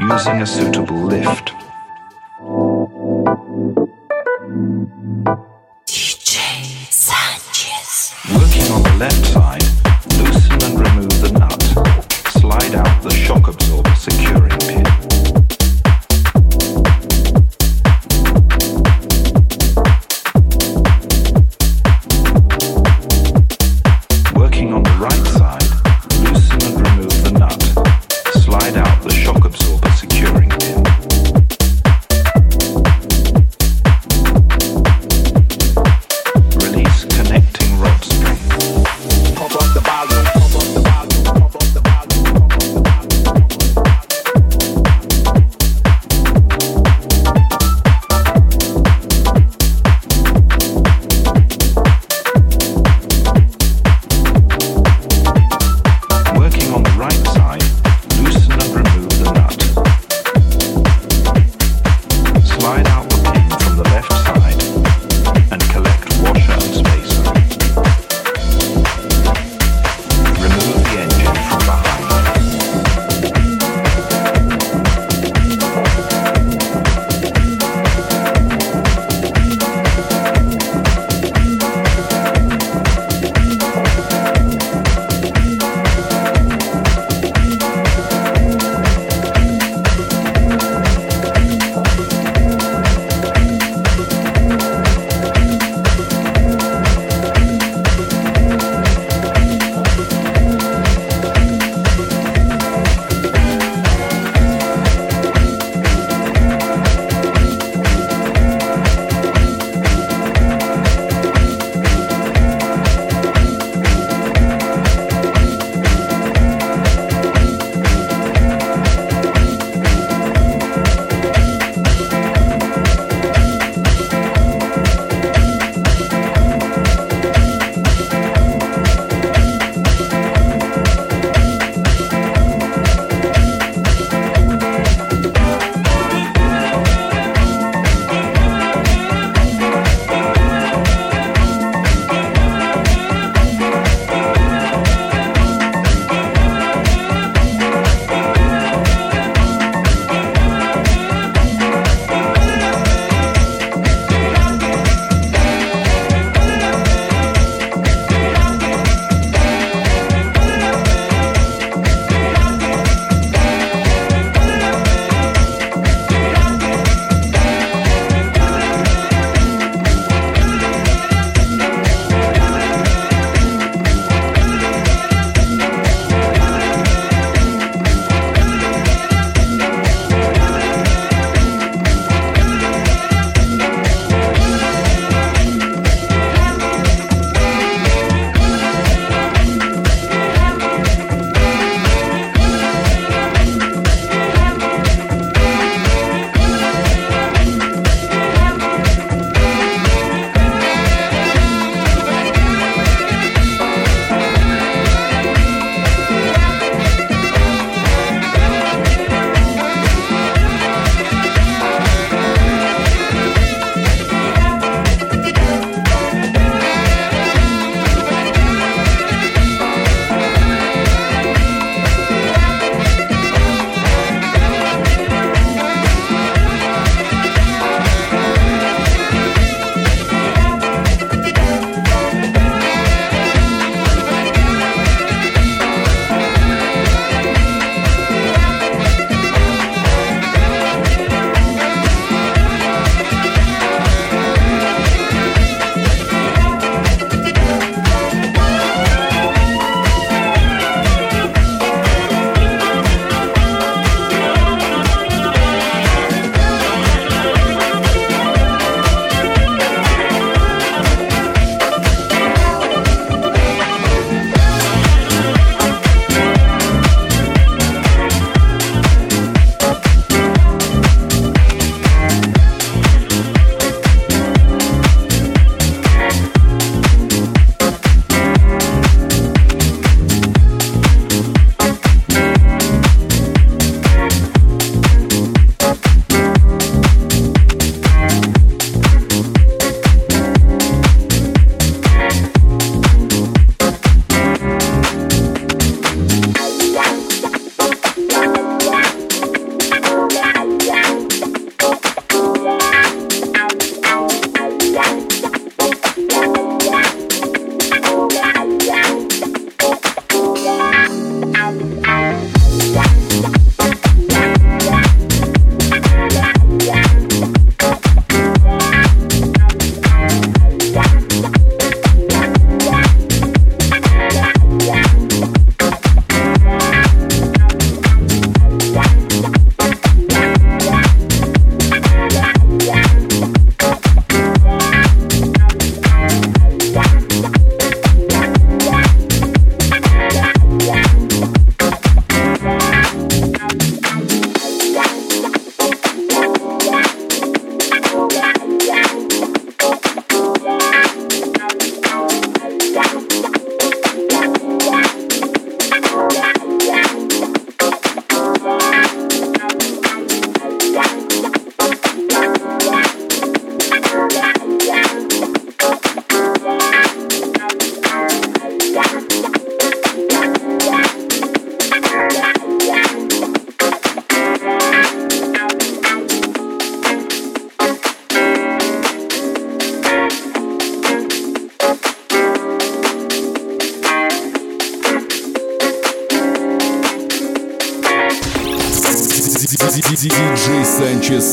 using 0.00 0.40
a 0.40 0.46
suitable 0.46 1.02
lift. 1.04 1.69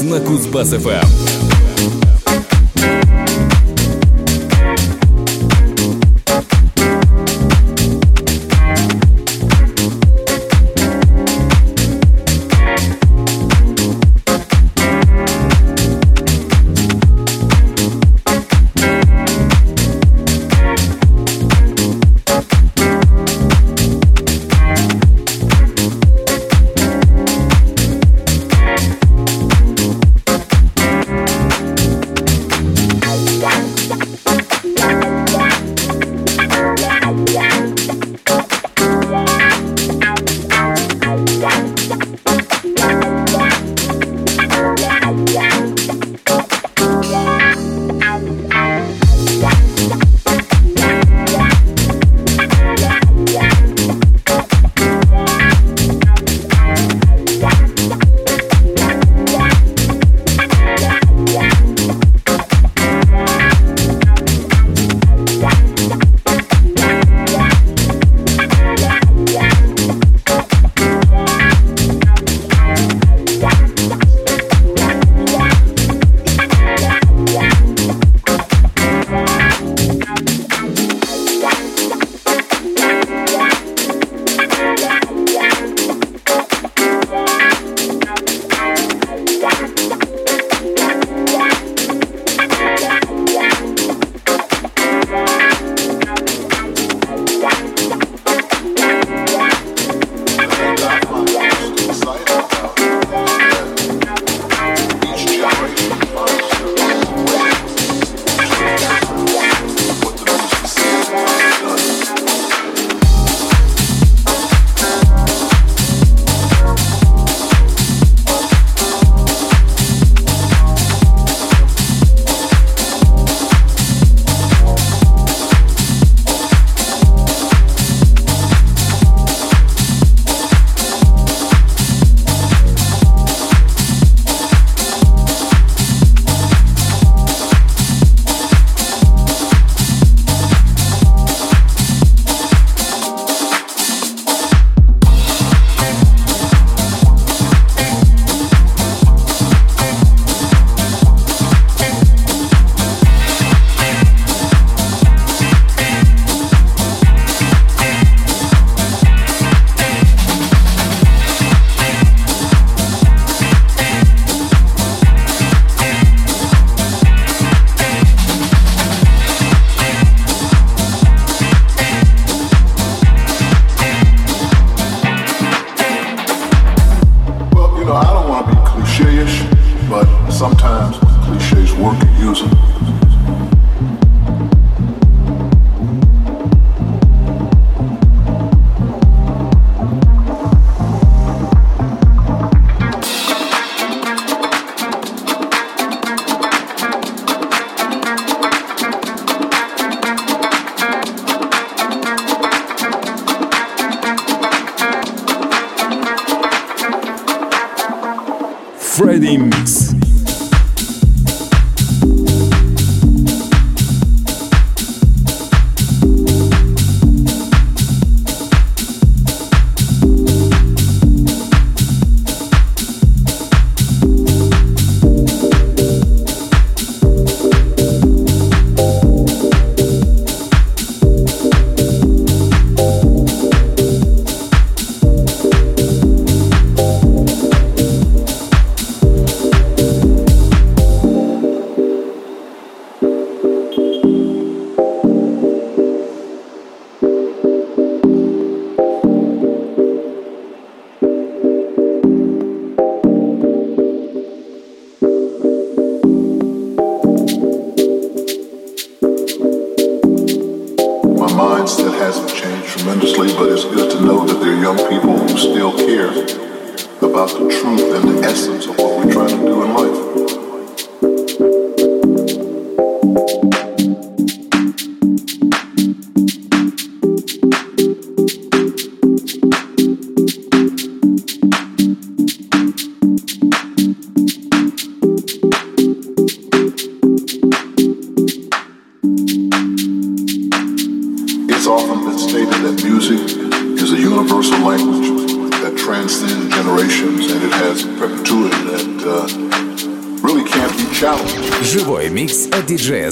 На 0.07 0.19
Кузбасс-ФМ. 0.19 1.26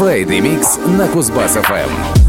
Friday 0.00 0.40
Mix 0.40 0.78
на 0.96 1.06
Кузбасс-ФМ. 1.08 2.19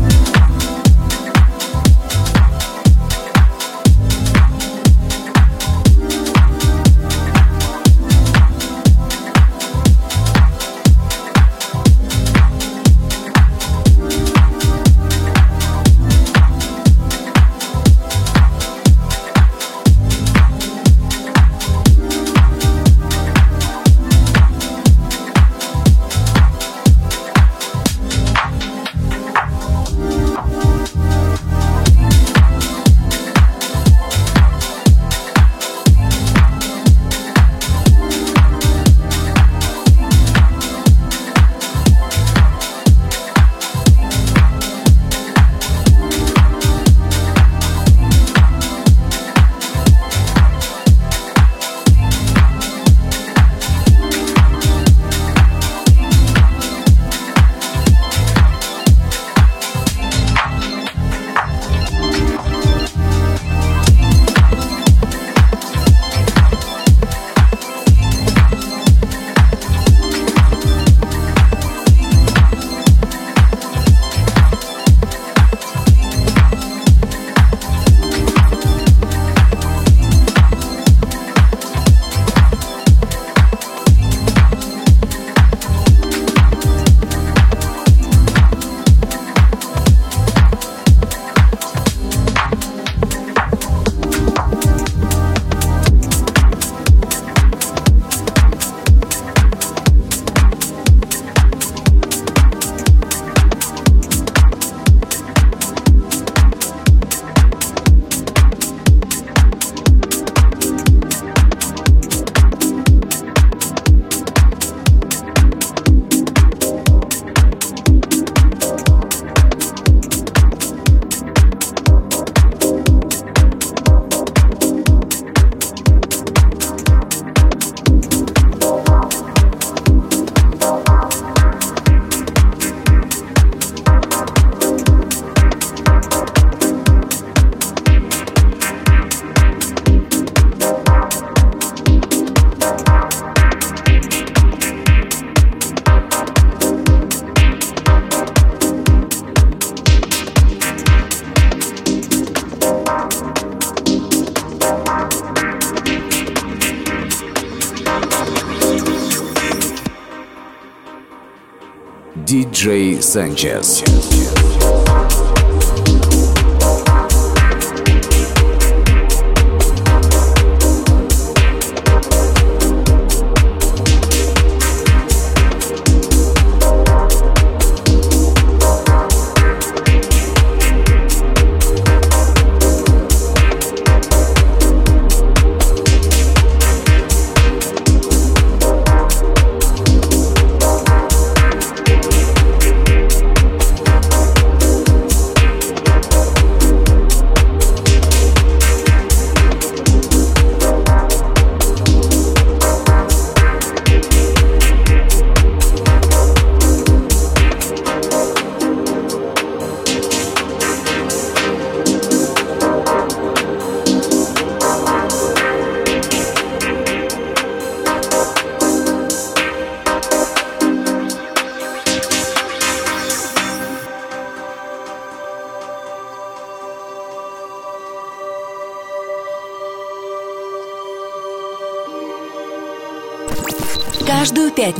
Sanchez. 163.11 164.10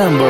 remember 0.00 0.29